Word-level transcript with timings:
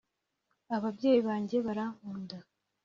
ababyeyi 0.75 1.19
banjye 1.27 1.57
barankunda. 1.65 2.37